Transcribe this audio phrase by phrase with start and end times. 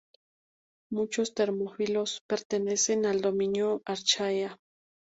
[0.91, 4.57] Muchos termófilos pertenecen al dominio Archaea.